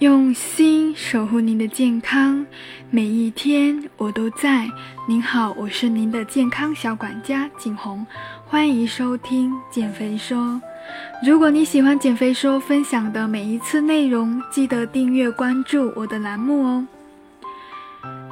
[0.00, 2.46] 用心守护您的健康，
[2.88, 4.66] 每一天我都在。
[5.06, 8.06] 您好，我是您的健康小管家景红，
[8.46, 10.58] 欢迎收听减肥说。
[11.22, 16.86] 如果你喜欢减肥说分享的每一次内容，记得订阅关注我的栏目哦。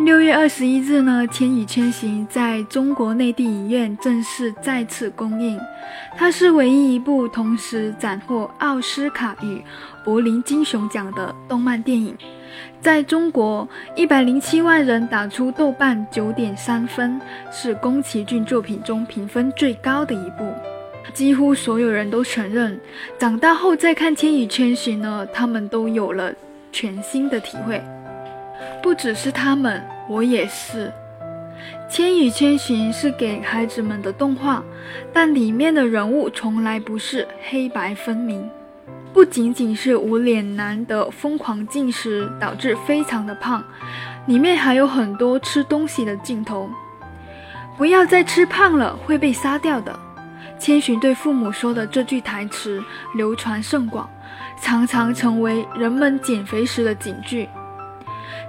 [0.00, 5.58] 六月二十一日呢，《千与千寻》在中国内地影院正式再次公映。
[6.16, 9.62] 它是唯一一部同时斩获奥斯卡与
[10.04, 12.12] 柏林金熊奖的动漫电影。
[12.80, 17.20] 在中国，一百零七万人打出豆瓣九点三分，
[17.52, 20.44] 是宫崎骏作品中评分最高的一部。
[21.12, 22.78] 几乎所有人都承认，
[23.16, 26.32] 长大后再看《千与千寻》呢，他们都有了
[26.72, 27.80] 全新的体会。
[28.82, 30.92] 不只是他们，我也是。
[31.90, 34.62] 《千与千寻》是给孩子们的动画，
[35.12, 38.48] 但里面的人物从来不是黑白分明。
[39.12, 43.62] 不仅仅是无脸男的疯狂进食导致非常的胖，
[44.26, 46.68] 里面还有很多吃东西的镜头。
[47.78, 49.96] 不要再吃胖了，会被杀掉的。
[50.58, 52.82] 千寻对父母说的这句台词
[53.14, 54.08] 流传甚广，
[54.60, 57.48] 常常成为人们减肥时的警句。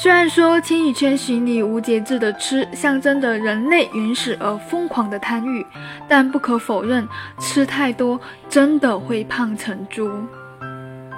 [0.00, 5.66] 虽然说《千与千寻》里无节制的吃象征着人类原始而疯狂的贪欲，
[6.06, 7.04] 但不可否认，
[7.40, 10.08] 吃太多真的会胖成猪。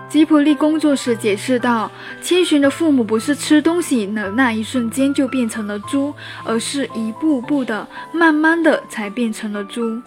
[0.09, 1.91] 吉普力工作室解释道
[2.25, 10.00] ：“千寻的父母不是吃东西的那一瞬间就变成了猪，而是一步步的、慢慢的才变成了猪。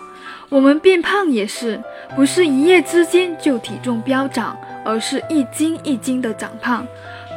[0.49, 1.79] 我们变胖也是，
[2.15, 6.83] 不是一夜之间就体重飙涨，而是一斤一斤的长胖。”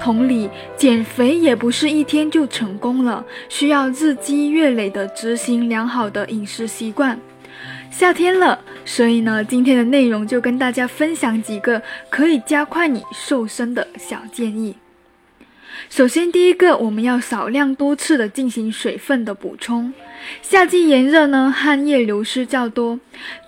[0.02, 7.18] 同理，减肥也不是一天就成功了，需要日积月累的执行良好的饮食习惯。
[7.90, 11.80] 夏天了，所以呢，今天的内容就跟大家分享几个
[12.10, 14.76] 可以加快你瘦身的小建议。
[15.88, 19.92] 首先，第一个，我们要少量多次的进行水分的补充。
[20.42, 22.98] 夏季炎热呢，汗液流失较多，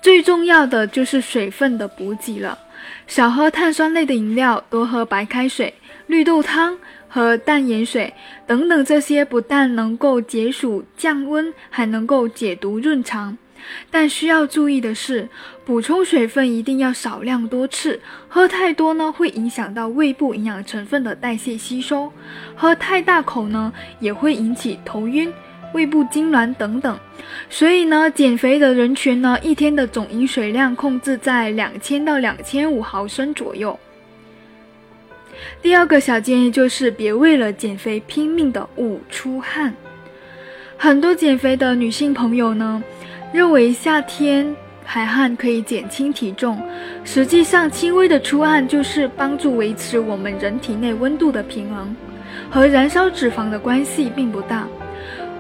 [0.03, 2.59] 最重要的就是水分的补给了。
[3.07, 5.75] 少喝碳酸类的饮料，多喝白开水。
[6.07, 8.15] 绿豆汤和淡盐水
[8.47, 13.37] 等等，这些不但能够解暑降温，还能够解毒润肠。
[13.91, 15.29] 但需要注意的是，
[15.67, 22.11] 补充水分一定要少量多次，喝太多呢会影响到胃部营养成分的代谢吸收；
[22.57, 25.31] 喝太大口呢也会引起头晕、
[25.73, 26.99] 胃部痉挛等等。
[27.51, 33.79] 所以呢，减肥的人群呢，一天的总饮水量控制在两千到两千五毫升左右。
[35.63, 39.73] 第二个小建议就是别为了减肥拼命的捂出汗。
[40.77, 42.83] 很多减肥的女性朋友呢，
[43.33, 46.61] 认为夏天排汗可以减轻体重，
[47.05, 51.95] 实际上轻微的出汗就是帮助维持我们人体内温度的平衡，
[52.51, 54.67] 和燃烧脂肪的关系并不大。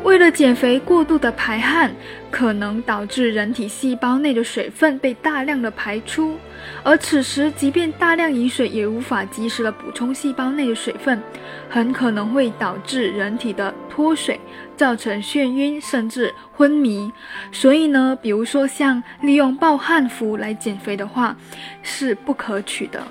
[0.04, 1.92] 为了减肥，过度的排汗
[2.30, 6.36] 可能导致人体细胞内的水分被大量的排出，
[6.82, 11.20] 而此时即便大量饮水也无法及时的补充细胞内的水分，
[11.68, 14.40] 很可能会导致人体的脱水，
[14.76, 17.12] 造成眩晕甚至昏迷。
[17.52, 21.36] 所以呢，比如说像利用暴汗服来减肥的话，
[21.82, 23.02] 是不可取的。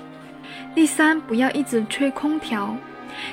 [0.74, 2.74] 第三，不要一直吹空调。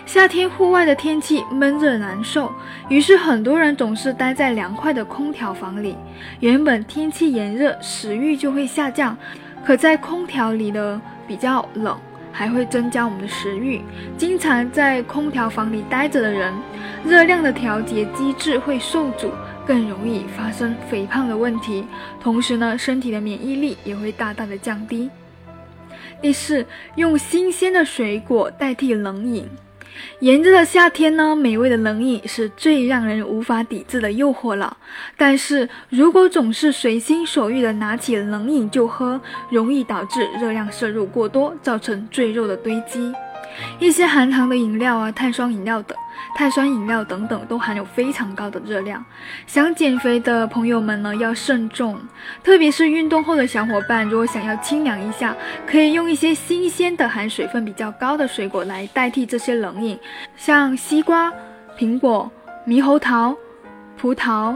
[0.05, 2.51] 夏天户外的天气闷热难受，
[2.89, 5.95] 于是很多人总是待在凉快的空调房里。
[6.39, 9.17] 原本天气炎热，食欲就会下降，
[9.65, 11.97] 可在空调里呢比较冷，
[12.31, 13.81] 还会增加我们的食欲。
[14.17, 16.53] 经常在空调房里待着的人，
[17.03, 19.31] 热量的调节机制会受阻，
[19.65, 21.85] 更容易发生肥胖的问题。
[22.19, 25.09] 同时呢，身体的免疫力也会大大的降低。
[26.21, 29.47] 第四，用新鲜的水果代替冷饮。
[30.19, 34.75] 炎热的夏天呢，美味的冷饮是最让人无法抵制的诱惑了。
[35.17, 39.19] 但是如果总是随心所欲的拿起冷饮就喝，
[39.49, 43.13] 容易导致热量摄入过多，造成赘肉的堆积。
[43.79, 45.97] 一些含糖的饮料啊，碳酸饮料等。
[46.37, 49.03] 碳酸饮料等等都含有非常高的热量，
[49.47, 51.97] 想减肥的朋友们呢要慎重，
[52.43, 55.35] 特别是运动后的小伙伴，如果想要清凉一下，
[55.65, 59.97] 可以用一些新鲜的含水分比较高的水果来代替这些冷饮，
[60.35, 61.31] 像西瓜、
[61.77, 62.29] 苹果、
[62.65, 63.35] 猕猴桃、
[63.97, 64.55] 葡萄。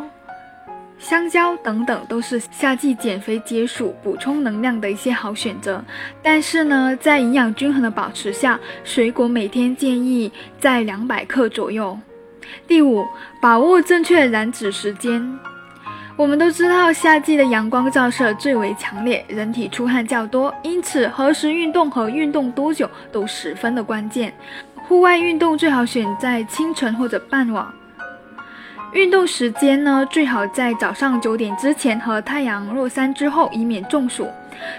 [0.99, 5.83] 香蕉等等都是夏季减肥解暑、补充能量的一些好选择。
[6.21, 11.97] 但是呢，在营养均衡的保持下，水果每天建议在两百克左右。
[12.67, 13.05] 第五，
[13.41, 15.39] 把握正确燃脂时间。
[16.17, 24.33] 我们都知道，夏季的阳光照射最为强烈，人体出汗较多，因此何时运动和运动多久都十分的关键。
[24.87, 27.78] 户外运动最好选在清晨或者傍晚。
[28.91, 34.27] 运动时间呢，最好在早上九点之前和太阳落山之后，以免中暑。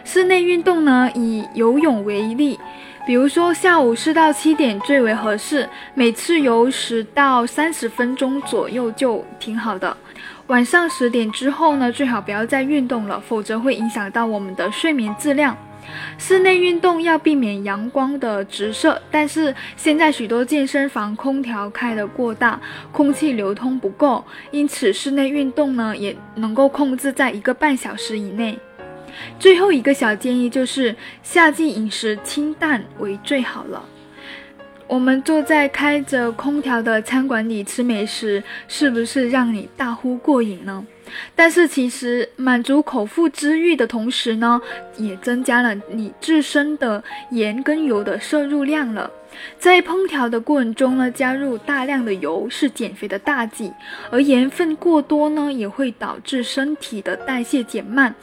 [0.04, 2.58] 室内运动呢，以游泳为例，
[3.06, 9.96] 比如说下午四到七点最为合适，每次游十到三十分钟左右就挺好的。
[10.48, 15.56] 晚上十点之后呢，最好不要再运动了，否则会影响到我们的睡眠质量。
[16.18, 22.60] 室内运动要避免阳光的直射，但是现在许多健身房空调开得过大，
[22.92, 28.58] 空气流通不够，因此室内运动呢也能够控制在一个半小时以内。
[29.38, 33.84] 最后一个小建议就是，夏季饮食清淡为最好了。
[34.86, 40.84] 我们坐在开着空调的餐馆里吃美食，是不是让你大呼过瘾呢？
[41.34, 44.60] 但是其实满足口腹之欲的同时呢，
[44.96, 49.10] 也增加了你自身的盐跟油的摄入量了。
[49.58, 53.72] 在烹调的过程中呢，加入大量的油是减肥的大忌，
[54.10, 58.14] 而盐分过多呢，也会导致身体的代谢减慢，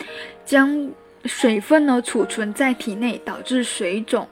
[0.46, 0.90] 将
[1.26, 4.28] 水分呢储存在体内，导致水肿。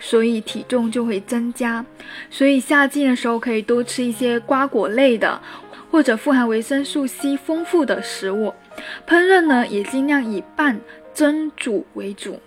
[0.00, 1.84] 所以体重就会增加，
[2.30, 5.40] 所以夏季的时候可以多吃一些瓜果类的，
[5.90, 8.54] 或者富含维生素 C 丰富的食物。
[9.06, 10.80] 烹饪呢也尽量以半
[11.14, 12.40] 蒸煮为主。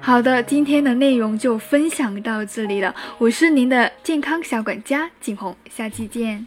[0.00, 6.46] 好的，今天的内容就分享到这里了，我是您的健康小管家景红，下期见。